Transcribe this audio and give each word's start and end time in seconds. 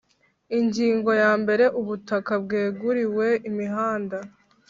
Ingingo 0.57 1.11
ya 1.23 1.31
mbere 1.41 1.65
Ubutaka 1.79 2.33
bweguriwe 2.43 3.27
imihanda 3.49 4.17